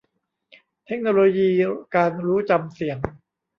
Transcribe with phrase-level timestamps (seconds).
[0.85, 1.49] เทคโนโลยี
[1.95, 2.97] การรู้จำเสียง